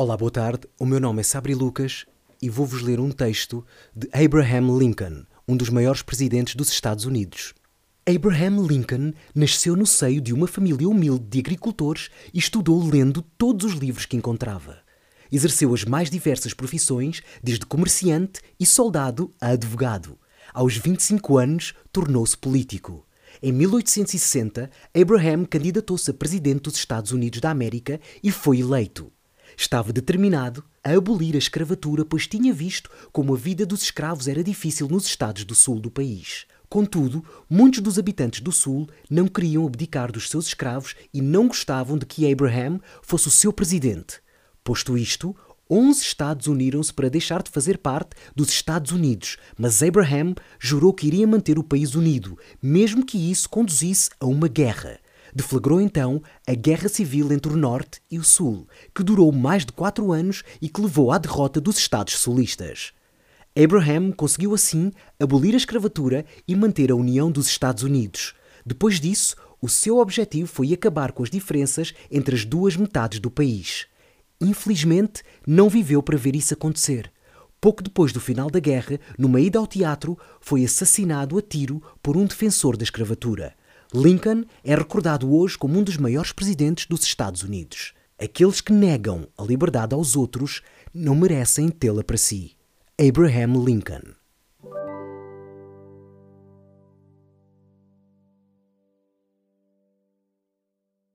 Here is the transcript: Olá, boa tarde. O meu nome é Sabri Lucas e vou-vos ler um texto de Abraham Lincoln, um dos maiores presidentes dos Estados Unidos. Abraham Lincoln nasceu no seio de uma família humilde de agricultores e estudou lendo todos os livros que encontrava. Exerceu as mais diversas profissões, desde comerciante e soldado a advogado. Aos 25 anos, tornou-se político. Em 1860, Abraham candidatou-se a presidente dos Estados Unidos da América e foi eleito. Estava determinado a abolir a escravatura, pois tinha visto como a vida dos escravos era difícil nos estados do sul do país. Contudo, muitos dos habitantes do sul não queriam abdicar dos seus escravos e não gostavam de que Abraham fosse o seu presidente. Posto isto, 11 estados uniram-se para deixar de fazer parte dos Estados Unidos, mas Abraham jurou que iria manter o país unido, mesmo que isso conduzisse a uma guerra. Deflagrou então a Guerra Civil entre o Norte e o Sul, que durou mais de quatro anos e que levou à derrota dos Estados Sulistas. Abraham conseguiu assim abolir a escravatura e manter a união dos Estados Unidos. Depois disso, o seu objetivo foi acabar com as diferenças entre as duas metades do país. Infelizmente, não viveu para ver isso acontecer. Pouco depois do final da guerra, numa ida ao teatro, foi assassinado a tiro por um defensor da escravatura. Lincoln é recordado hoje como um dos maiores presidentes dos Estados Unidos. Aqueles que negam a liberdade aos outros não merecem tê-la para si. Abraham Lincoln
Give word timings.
Olá, 0.00 0.16
boa 0.16 0.30
tarde. 0.30 0.68
O 0.78 0.86
meu 0.86 1.00
nome 1.00 1.20
é 1.20 1.24
Sabri 1.24 1.56
Lucas 1.56 2.06
e 2.40 2.48
vou-vos 2.48 2.82
ler 2.82 3.00
um 3.00 3.10
texto 3.10 3.66
de 3.92 4.08
Abraham 4.12 4.78
Lincoln, 4.78 5.24
um 5.48 5.56
dos 5.56 5.70
maiores 5.70 6.02
presidentes 6.02 6.54
dos 6.54 6.70
Estados 6.70 7.04
Unidos. 7.04 7.52
Abraham 8.08 8.64
Lincoln 8.64 9.12
nasceu 9.34 9.74
no 9.74 9.84
seio 9.84 10.20
de 10.20 10.32
uma 10.32 10.46
família 10.46 10.88
humilde 10.88 11.26
de 11.26 11.40
agricultores 11.40 12.10
e 12.32 12.38
estudou 12.38 12.80
lendo 12.82 13.20
todos 13.20 13.72
os 13.72 13.78
livros 13.78 14.06
que 14.06 14.16
encontrava. 14.16 14.78
Exerceu 15.32 15.74
as 15.74 15.84
mais 15.84 16.08
diversas 16.08 16.54
profissões, 16.54 17.20
desde 17.42 17.66
comerciante 17.66 18.40
e 18.58 18.64
soldado 18.64 19.34
a 19.40 19.48
advogado. 19.48 20.16
Aos 20.54 20.76
25 20.76 21.38
anos, 21.38 21.74
tornou-se 21.92 22.38
político. 22.38 23.04
Em 23.40 23.52
1860, 23.52 24.68
Abraham 24.92 25.44
candidatou-se 25.44 26.10
a 26.10 26.14
presidente 26.14 26.62
dos 26.62 26.74
Estados 26.74 27.12
Unidos 27.12 27.40
da 27.40 27.50
América 27.50 28.00
e 28.22 28.32
foi 28.32 28.58
eleito. 28.58 29.12
Estava 29.56 29.92
determinado 29.92 30.64
a 30.82 30.90
abolir 30.90 31.36
a 31.36 31.38
escravatura, 31.38 32.04
pois 32.04 32.26
tinha 32.26 32.52
visto 32.52 32.90
como 33.12 33.34
a 33.34 33.36
vida 33.36 33.64
dos 33.64 33.82
escravos 33.82 34.26
era 34.26 34.42
difícil 34.42 34.88
nos 34.88 35.06
estados 35.06 35.44
do 35.44 35.54
sul 35.54 35.78
do 35.80 35.90
país. 35.90 36.46
Contudo, 36.68 37.24
muitos 37.48 37.80
dos 37.80 37.98
habitantes 37.98 38.40
do 38.40 38.52
sul 38.52 38.88
não 39.08 39.28
queriam 39.28 39.66
abdicar 39.66 40.10
dos 40.10 40.28
seus 40.28 40.48
escravos 40.48 40.96
e 41.14 41.22
não 41.22 41.46
gostavam 41.48 41.96
de 41.96 42.04
que 42.04 42.30
Abraham 42.30 42.80
fosse 43.02 43.28
o 43.28 43.30
seu 43.30 43.52
presidente. 43.52 44.20
Posto 44.62 44.98
isto, 44.98 45.34
11 45.70 46.00
estados 46.00 46.46
uniram-se 46.46 46.92
para 46.92 47.10
deixar 47.10 47.42
de 47.42 47.50
fazer 47.50 47.78
parte 47.78 48.16
dos 48.34 48.48
Estados 48.48 48.90
Unidos, 48.90 49.36
mas 49.56 49.82
Abraham 49.82 50.34
jurou 50.58 50.94
que 50.94 51.06
iria 51.06 51.26
manter 51.26 51.58
o 51.58 51.62
país 51.62 51.94
unido, 51.94 52.38
mesmo 52.62 53.04
que 53.04 53.30
isso 53.30 53.50
conduzisse 53.50 54.10
a 54.18 54.26
uma 54.26 54.48
guerra. 54.48 54.98
Deflagrou 55.34 55.78
então 55.78 56.22
a 56.46 56.54
Guerra 56.54 56.88
Civil 56.88 57.30
entre 57.32 57.52
o 57.52 57.56
Norte 57.56 58.00
e 58.10 58.18
o 58.18 58.24
Sul, 58.24 58.66
que 58.94 59.02
durou 59.02 59.30
mais 59.30 59.66
de 59.66 59.72
quatro 59.72 60.10
anos 60.10 60.42
e 60.60 60.70
que 60.70 60.80
levou 60.80 61.12
à 61.12 61.18
derrota 61.18 61.60
dos 61.60 61.76
Estados 61.76 62.14
Sulistas. 62.14 62.92
Abraham 63.54 64.12
conseguiu 64.12 64.54
assim 64.54 64.90
abolir 65.20 65.52
a 65.52 65.58
escravatura 65.58 66.24
e 66.46 66.56
manter 66.56 66.90
a 66.90 66.96
união 66.96 67.30
dos 67.30 67.46
Estados 67.46 67.82
Unidos. 67.82 68.34
Depois 68.64 68.98
disso, 68.98 69.36
o 69.60 69.68
seu 69.68 69.98
objetivo 69.98 70.48
foi 70.48 70.72
acabar 70.72 71.12
com 71.12 71.22
as 71.22 71.30
diferenças 71.30 71.92
entre 72.10 72.34
as 72.34 72.44
duas 72.44 72.76
metades 72.76 73.18
do 73.18 73.30
país. 73.30 73.86
Infelizmente, 74.40 75.22
não 75.46 75.68
viveu 75.68 76.02
para 76.02 76.16
ver 76.16 76.36
isso 76.36 76.54
acontecer. 76.54 77.12
Pouco 77.60 77.82
depois 77.82 78.12
do 78.12 78.20
final 78.20 78.48
da 78.48 78.60
guerra, 78.60 79.00
numa 79.18 79.40
ida 79.40 79.58
ao 79.58 79.66
teatro, 79.66 80.16
foi 80.40 80.64
assassinado 80.64 81.36
a 81.36 81.42
tiro 81.42 81.82
por 82.02 82.16
um 82.16 82.24
defensor 82.24 82.76
da 82.76 82.84
escravatura. 82.84 83.54
Lincoln 83.92 84.44
é 84.62 84.74
recordado 84.74 85.34
hoje 85.34 85.58
como 85.58 85.78
um 85.78 85.82
dos 85.82 85.96
maiores 85.96 86.30
presidentes 86.30 86.86
dos 86.86 87.02
Estados 87.02 87.42
Unidos. 87.42 87.94
Aqueles 88.18 88.60
que 88.60 88.72
negam 88.72 89.26
a 89.36 89.42
liberdade 89.42 89.94
aos 89.94 90.14
outros 90.14 90.62
não 90.94 91.14
merecem 91.14 91.68
tê-la 91.68 92.04
para 92.04 92.16
si. 92.16 92.52
Abraham 92.98 93.64
Lincoln 93.64 94.17